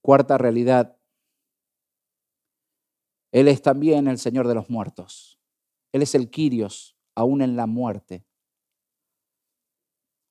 [0.00, 0.98] Cuarta realidad,
[3.30, 5.38] Él es también el Señor de los muertos.
[5.92, 8.24] Él es el Kyrios, aún en la muerte.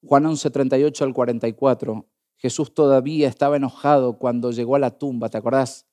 [0.03, 5.38] Juan 11, 38 al 44, Jesús todavía estaba enojado cuando llegó a la tumba, ¿te
[5.38, 5.88] acordás?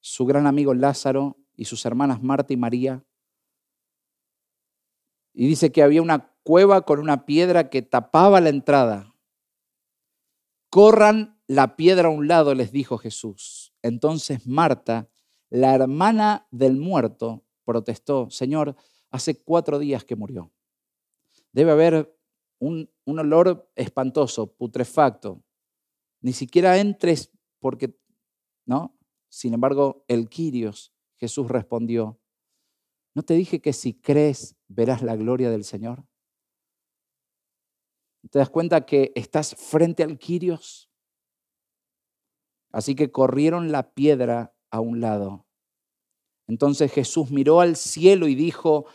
[0.00, 3.04] Su gran amigo Lázaro y sus hermanas Marta y María
[5.32, 9.14] y dice que había una cueva con una piedra que tapaba la entrada.
[10.70, 13.72] Corran la piedra a un lado, les dijo Jesús.
[13.82, 15.08] Entonces Marta,
[15.48, 18.76] la hermana del muerto, protestó, Señor,
[19.10, 20.52] hace cuatro días que murió.
[21.52, 22.16] Debe haber
[22.58, 25.42] un, un olor espantoso, putrefacto.
[26.20, 27.98] Ni siquiera entres porque,
[28.66, 28.96] ¿no?
[29.28, 32.19] Sin embargo, el Quirios, Jesús respondió,
[33.14, 36.04] ¿No te dije que si crees verás la gloria del Señor?
[38.30, 40.90] ¿Te das cuenta que estás frente al Quirios?
[42.72, 45.46] Así que corrieron la piedra a un lado.
[46.46, 48.86] Entonces Jesús miró al cielo y dijo,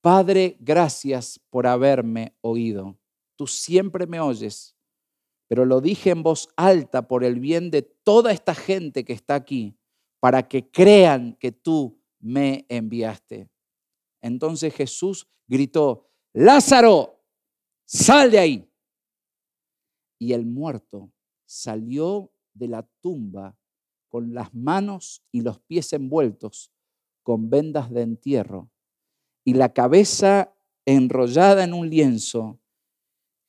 [0.00, 2.98] Padre, gracias por haberme oído.
[3.36, 4.76] Tú siempre me oyes,
[5.48, 9.34] pero lo dije en voz alta por el bien de toda esta gente que está
[9.34, 9.76] aquí,
[10.20, 13.50] para que crean que tú me enviaste.
[14.22, 17.22] Entonces Jesús gritó, Lázaro,
[17.84, 18.70] sal de ahí.
[20.18, 21.12] Y el muerto
[21.44, 23.58] salió de la tumba
[24.08, 26.72] con las manos y los pies envueltos
[27.22, 28.70] con vendas de entierro
[29.44, 30.56] y la cabeza
[30.86, 32.58] enrollada en un lienzo.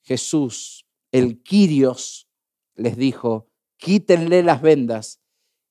[0.02, 2.28] Jesús, el Quirios,
[2.74, 5.22] les dijo, quítenle las vendas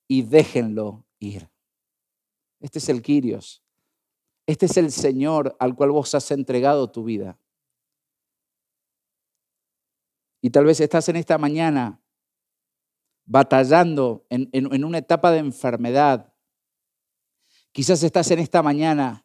[0.08, 1.55] y déjenlo ir.
[2.66, 3.64] Este es el Quirios.
[4.48, 7.40] Este es el Señor al cual vos has entregado tu vida.
[10.42, 12.02] Y tal vez estás en esta mañana
[13.24, 16.34] batallando en, en, una etapa de enfermedad.
[17.72, 19.24] Quizás estás en esta mañana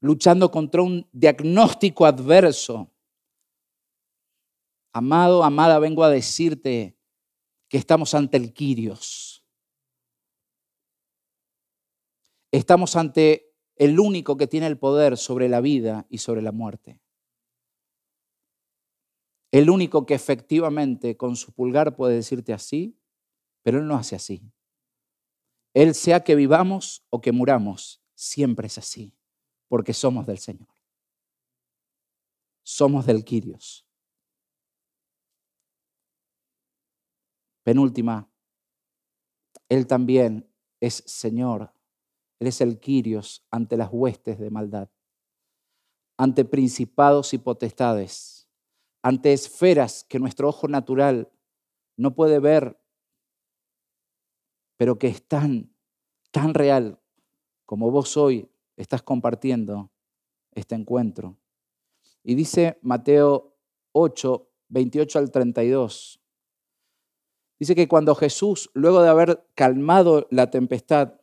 [0.00, 2.90] luchando contra un diagnóstico adverso.
[4.92, 6.98] Amado, amada, vengo a decirte
[7.68, 9.29] que estamos ante el Quirios.
[12.52, 17.00] Estamos ante el único que tiene el poder sobre la vida y sobre la muerte.
[19.52, 23.00] El único que efectivamente con su pulgar puede decirte así,
[23.62, 24.42] pero Él no hace así.
[25.74, 29.14] Él sea que vivamos o que muramos, siempre es así,
[29.68, 30.68] porque somos del Señor.
[32.64, 33.86] Somos del Quirios.
[37.62, 38.28] Penúltima,
[39.68, 41.72] Él también es Señor
[42.40, 44.88] él es el Quirios ante las huestes de maldad,
[46.18, 48.48] ante principados y potestades,
[49.02, 51.30] ante esferas que nuestro ojo natural
[51.96, 52.80] no puede ver,
[54.78, 55.74] pero que es tan,
[56.30, 57.00] tan real
[57.66, 59.92] como vos hoy estás compartiendo
[60.52, 61.38] este encuentro.
[62.22, 63.56] Y dice Mateo
[63.92, 66.22] 8, 28 al 32.
[67.58, 71.19] Dice que cuando Jesús, luego de haber calmado la tempestad,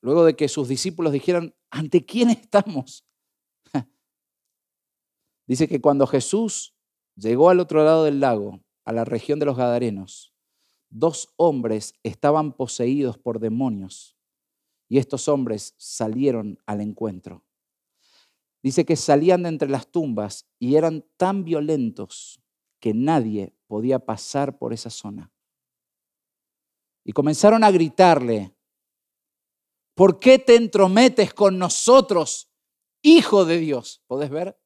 [0.00, 3.06] luego de que sus discípulos dijeran, ¿ante quién estamos?
[5.46, 6.74] Dice que cuando Jesús
[7.16, 10.34] llegó al otro lado del lago, a la región de los Gadarenos,
[10.88, 14.16] dos hombres estaban poseídos por demonios
[14.88, 17.44] y estos hombres salieron al encuentro.
[18.62, 22.42] Dice que salían de entre las tumbas y eran tan violentos
[22.80, 25.32] que nadie podía pasar por esa zona.
[27.04, 28.54] Y comenzaron a gritarle,
[30.00, 32.50] ¿Por qué te entrometes con nosotros,
[33.02, 34.02] Hijo de Dios?
[34.06, 34.58] ¿Podés ver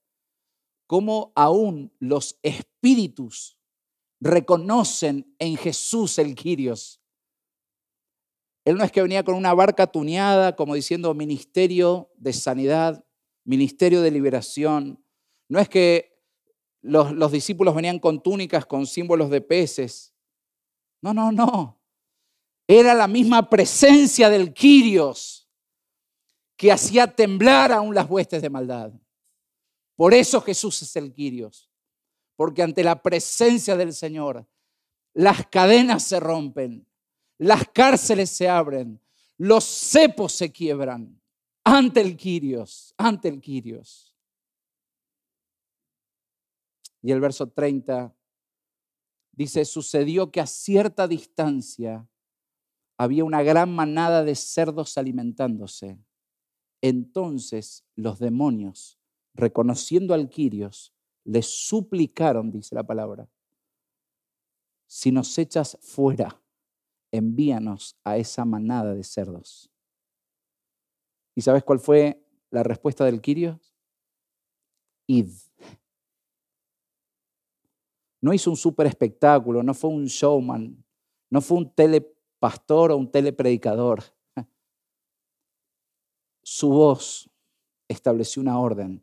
[0.87, 3.59] cómo aún los espíritus
[4.20, 7.03] reconocen en Jesús el Quirios.
[8.64, 13.05] Él no es que venía con una barca tuneada, como diciendo ministerio de sanidad,
[13.45, 15.05] ministerio de liberación.
[15.49, 16.16] No es que
[16.80, 20.14] los, los discípulos venían con túnicas con símbolos de peces.
[21.03, 21.84] No, no, no.
[22.67, 25.49] Era la misma presencia del Quirios
[26.57, 28.93] que hacía temblar aún las huestes de maldad.
[29.97, 31.71] Por eso Jesús es el Quirios.
[32.37, 34.47] Porque ante la presencia del Señor,
[35.12, 36.87] las cadenas se rompen,
[37.39, 39.01] las cárceles se abren,
[39.37, 41.21] los cepos se quiebran
[41.62, 44.15] ante el Quirios, ante el Quirios.
[47.03, 48.15] Y el verso 30
[49.33, 52.09] dice, sucedió que a cierta distancia
[52.97, 55.99] había una gran manada de cerdos alimentándose.
[56.80, 58.99] Entonces los demonios,
[59.34, 63.28] reconociendo al Quirios, le suplicaron, dice la palabra,
[64.86, 66.40] si nos echas fuera,
[67.11, 69.70] envíanos a esa manada de cerdos.
[71.34, 73.74] ¿Y sabes cuál fue la respuesta del Quirios?
[75.07, 75.30] Id.
[78.20, 80.84] No hizo un super espectáculo, no fue un showman,
[81.30, 81.74] no fue un
[82.45, 84.05] telepastor o un telepredicador.
[86.42, 87.30] Su voz
[87.88, 89.03] estableció una orden.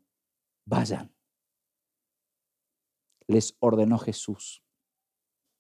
[0.66, 1.12] Vayan.
[3.28, 4.64] Les ordenó Jesús.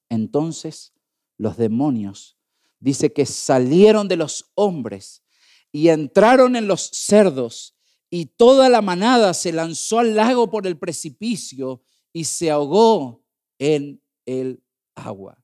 [0.09, 0.93] Entonces
[1.38, 2.38] los demonios,
[2.79, 5.23] dice que salieron de los hombres
[5.71, 7.75] y entraron en los cerdos
[8.11, 11.82] y toda la manada se lanzó al lago por el precipicio
[12.13, 13.23] y se ahogó
[13.57, 14.63] en el
[14.93, 15.41] agua.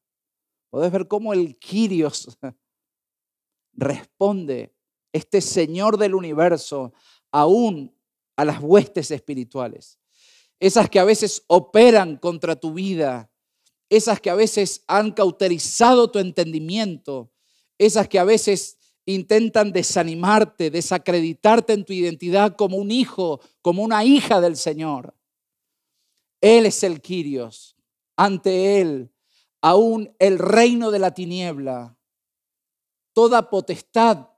[0.77, 2.37] Podés ver cómo el Quirios
[3.73, 4.75] responde,
[5.11, 6.93] este Señor del universo,
[7.31, 7.97] aún
[8.35, 9.97] a las huestes espirituales.
[10.59, 13.31] Esas que a veces operan contra tu vida,
[13.89, 17.31] esas que a veces han cauterizado tu entendimiento,
[17.79, 24.05] esas que a veces intentan desanimarte, desacreditarte en tu identidad como un hijo, como una
[24.05, 25.15] hija del Señor.
[26.39, 27.75] Él es el Quirios.
[28.15, 29.11] Ante Él,
[29.67, 31.97] aún el reino de la tiniebla,
[33.13, 34.29] toda potestad,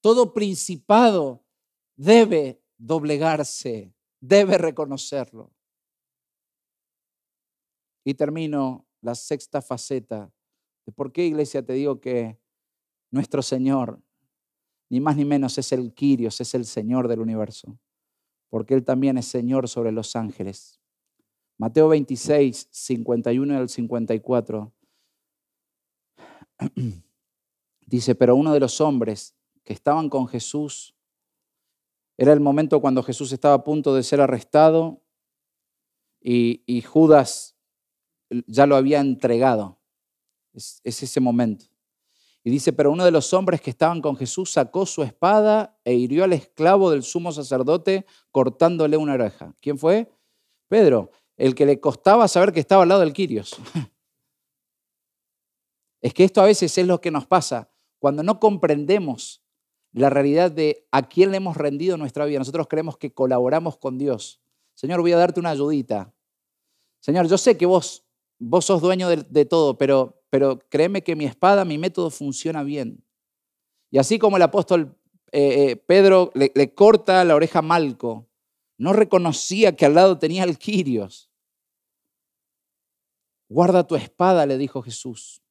[0.00, 1.44] todo principado
[1.96, 5.52] debe doblegarse, debe reconocerlo.
[8.04, 10.32] Y termino la sexta faceta
[10.90, 12.38] por qué, iglesia, te digo que
[13.10, 14.02] nuestro Señor,
[14.88, 17.78] ni más ni menos, es el Quirios, es el Señor del universo,
[18.48, 20.79] porque Él también es Señor sobre los ángeles.
[21.60, 24.72] Mateo 26, 51 al 54.
[27.86, 30.94] Dice, pero uno de los hombres que estaban con Jesús,
[32.16, 35.02] era el momento cuando Jesús estaba a punto de ser arrestado
[36.18, 37.58] y, y Judas
[38.46, 39.78] ya lo había entregado.
[40.54, 41.66] Es, ese momento.
[42.42, 45.92] Y dice, pero uno de los hombres que estaban con Jesús sacó su espada e
[45.92, 49.54] hirió al esclavo del sumo sacerdote cortándole una oreja.
[49.60, 50.10] ¿Quién fue?
[50.66, 53.56] Pedro, el que le costaba saber que estaba al lado del Quirios.
[56.02, 59.42] Es que esto a veces es lo que nos pasa cuando no comprendemos
[59.92, 62.38] la realidad de a quién le hemos rendido nuestra vida.
[62.38, 64.40] Nosotros creemos que colaboramos con Dios.
[64.74, 66.10] Señor, voy a darte una ayudita.
[67.00, 68.06] Señor, yo sé que vos
[68.40, 73.04] vos sos dueño de, todo, pero, pero créeme que mi espada, mi método funciona bien.
[73.90, 74.96] Y así como el apóstol
[75.32, 78.26] eh, eh, Pedro le, le, corta la oreja a Malco,
[78.78, 81.29] no reconocía que al lado tenía al Quirios.
[83.50, 85.42] Guarda tu espada, le dijo Jesús.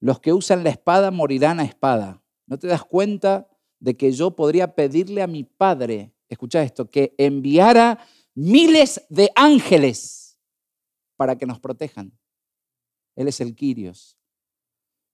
[0.00, 2.22] Los que usan la espada morirán a espada.
[2.46, 7.14] ¿No te das cuenta de que yo podría pedirle a mi Padre, escucha esto, que
[7.18, 7.98] enviara
[8.34, 10.38] miles de ángeles
[11.16, 12.16] para que nos protejan.
[13.16, 14.18] Él es el Quirios.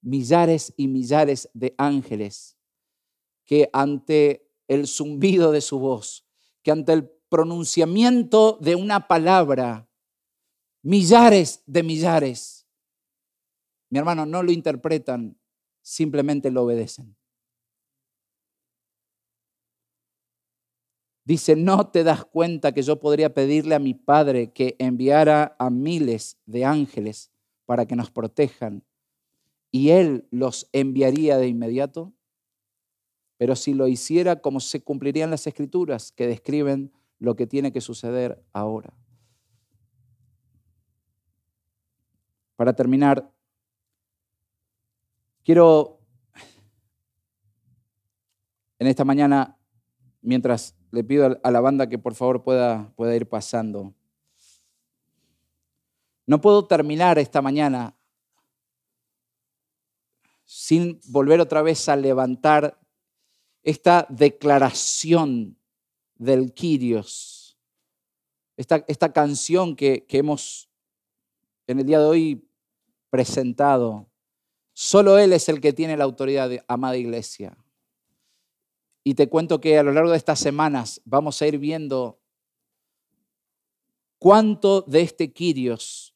[0.02, 2.58] Millares y millares de ángeles
[3.44, 6.26] que ante el zumbido de su voz,
[6.62, 9.88] que ante el pronunciamiento de una palabra,
[10.82, 12.66] millares de millares,
[13.90, 15.38] mi hermano, no lo interpretan,
[15.82, 17.16] simplemente lo obedecen.
[21.24, 25.70] Dice, no te das cuenta que yo podría pedirle a mi Padre que enviara a
[25.70, 27.30] miles de ángeles
[27.64, 28.82] para que nos protejan
[29.70, 32.12] y Él los enviaría de inmediato.
[33.38, 37.80] Pero si lo hiciera, como se cumplirían las escrituras que describen lo que tiene que
[37.80, 38.92] suceder ahora.
[42.56, 43.32] Para terminar,
[45.42, 46.02] quiero
[48.82, 49.56] en esta mañana,
[50.22, 53.94] mientras le pido a la banda que por favor pueda, pueda ir pasando.
[56.26, 57.96] No puedo terminar esta mañana
[60.44, 62.76] sin volver otra vez a levantar
[63.62, 65.56] esta declaración
[66.16, 67.56] del Kyrios,
[68.56, 70.71] esta, esta canción que, que hemos
[71.66, 72.48] en el día de hoy
[73.10, 74.08] presentado.
[74.72, 77.56] Solo Él es el que tiene la autoridad, de, amada iglesia.
[79.04, 82.20] Y te cuento que a lo largo de estas semanas vamos a ir viendo
[84.18, 86.12] cuánto de este Kyrios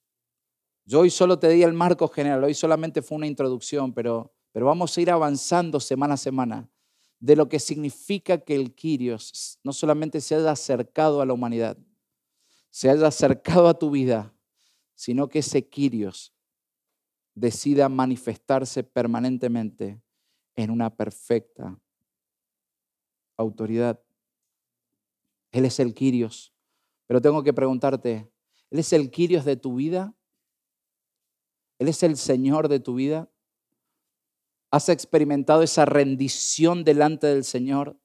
[0.89, 4.67] yo hoy solo te di el marco general, hoy solamente fue una introducción, pero, pero
[4.67, 6.71] vamos a ir avanzando semana a semana
[7.19, 11.77] de lo que significa que el Kyrios no solamente se haya acercado a la humanidad,
[12.71, 14.33] se haya acercado a tu vida,
[14.97, 16.35] sino que ese Kyrios
[17.37, 20.03] decida manifestarse permanentemente
[20.57, 21.81] en una perfecta
[23.37, 24.03] autoridad.
[25.53, 26.53] Él es el Kyrios,
[27.07, 28.33] pero tengo que preguntarte,
[28.71, 30.15] ¿Él es el Kyrios de tu vida?
[31.79, 33.31] Él es el Señor de tu vida.
[34.71, 38.01] ¿Has experimentado esa rendición delante del Señor?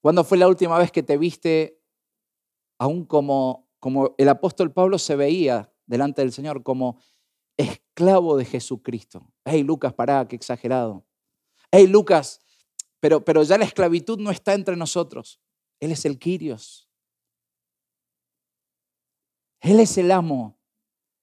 [0.00, 1.82] ¿Cuándo fue la última vez que te viste
[2.78, 7.00] aún como, como el apóstol Pablo se veía delante del Señor, como
[7.56, 9.32] esclavo de Jesucristo?
[9.44, 11.04] Hey, Lucas, pará, qué exagerado.
[11.72, 12.40] Hey, Lucas,
[13.00, 15.40] pero, pero ya la esclavitud no está entre nosotros.
[15.80, 16.88] Él es el Quirios.
[19.60, 20.58] Él es el amo.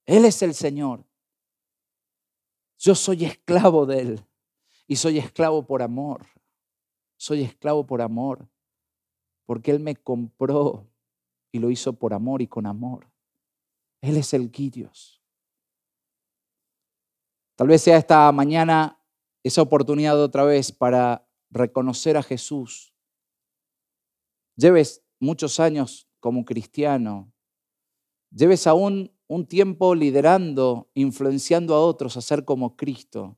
[0.06, 1.06] Él es el Señor.
[2.78, 4.26] Yo soy esclavo de Él
[4.88, 6.26] y soy esclavo por amor.
[7.18, 8.48] Soy esclavo por amor,
[9.46, 10.88] porque Él me compró
[11.52, 13.12] y lo hizo por amor y con amor.
[14.02, 15.22] Él es el Quirios.
[17.56, 19.02] Tal vez sea esta mañana
[19.44, 22.94] esa oportunidad otra vez para reconocer a Jesús.
[24.56, 27.32] Lleves muchos años como cristiano,
[28.32, 33.38] lleves aún un tiempo liderando, influenciando a otros a ser como Cristo.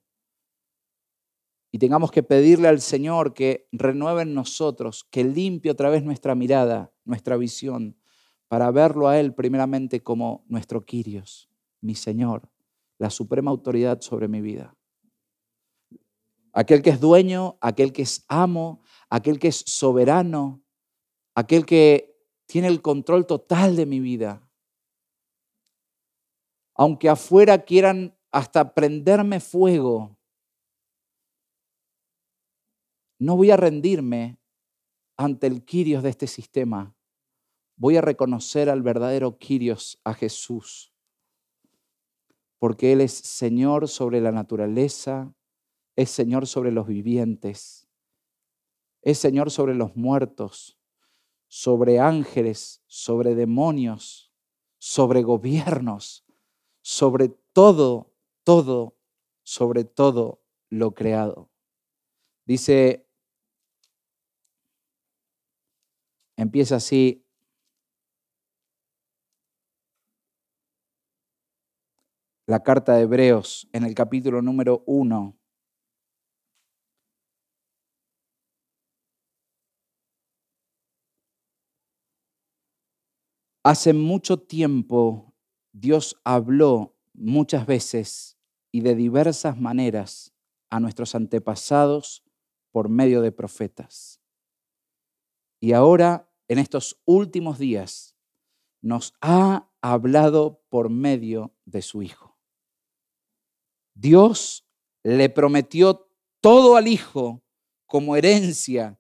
[1.72, 6.34] Y tengamos que pedirle al Señor que renueve en nosotros, que limpie otra vez nuestra
[6.34, 7.99] mirada, nuestra visión,
[8.50, 12.50] para verlo a Él primeramente como nuestro Quirios, mi Señor,
[12.98, 14.76] la suprema autoridad sobre mi vida.
[16.52, 20.62] Aquel que es dueño, aquel que es amo, aquel que es soberano,
[21.34, 24.50] aquel que tiene el control total de mi vida
[26.80, 30.18] aunque afuera quieran hasta prenderme fuego,
[33.20, 34.40] no voy a rendirme
[35.18, 36.96] ante el Quirios de este sistema.
[37.80, 40.94] Voy a reconocer al verdadero Quirios, a Jesús,
[42.58, 45.34] porque Él es Señor sobre la naturaleza,
[45.96, 47.88] es Señor sobre los vivientes,
[49.02, 50.78] es Señor sobre los muertos,
[51.48, 54.30] sobre ángeles, sobre demonios,
[54.78, 56.26] sobre gobiernos,
[56.82, 58.12] sobre todo,
[58.44, 58.98] todo,
[59.44, 61.50] sobre todo lo creado.
[62.44, 63.08] Dice,
[66.36, 67.26] empieza así,
[72.50, 75.38] la carta de Hebreos en el capítulo número uno.
[83.64, 85.36] Hace mucho tiempo
[85.74, 88.40] Dios habló muchas veces
[88.72, 90.34] y de diversas maneras
[90.72, 92.24] a nuestros antepasados
[92.72, 94.22] por medio de profetas.
[95.62, 98.16] Y ahora, en estos últimos días,
[98.82, 102.29] nos ha hablado por medio de su Hijo.
[104.00, 104.66] Dios
[105.04, 107.44] le prometió todo al Hijo
[107.86, 108.98] como herencia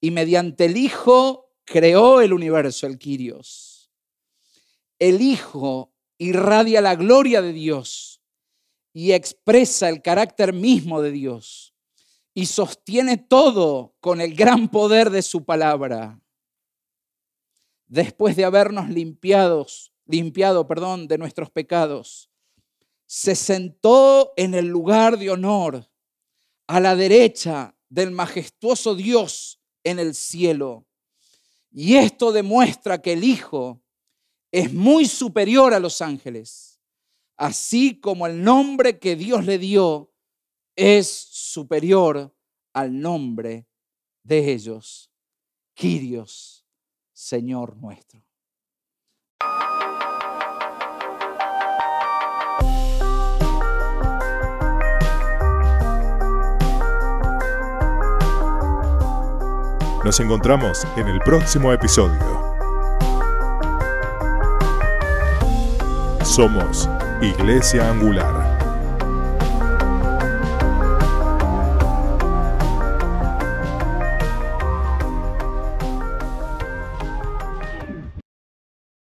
[0.00, 3.92] y mediante el Hijo creó el universo, el Quirios.
[4.98, 8.20] El Hijo irradia la gloria de Dios
[8.92, 11.72] y expresa el carácter mismo de Dios
[12.34, 16.20] y sostiene todo con el gran poder de su palabra.
[17.86, 22.31] Después de habernos limpiados, limpiado, perdón, de nuestros pecados,
[23.14, 25.86] se sentó en el lugar de honor
[26.66, 30.86] a la derecha del majestuoso Dios en el cielo.
[31.70, 33.82] Y esto demuestra que el Hijo
[34.50, 36.80] es muy superior a los ángeles,
[37.36, 40.10] así como el nombre que Dios le dio
[40.74, 42.34] es superior
[42.72, 43.68] al nombre
[44.22, 45.10] de ellos.
[45.74, 46.64] Quirios,
[47.12, 48.24] Señor nuestro.
[60.04, 62.18] Nos encontramos en el próximo episodio.
[66.24, 66.88] Somos
[67.20, 68.41] Iglesia Angular.